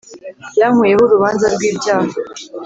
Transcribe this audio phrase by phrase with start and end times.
[0.59, 2.13] Yankuyeho urubanza rwibyaha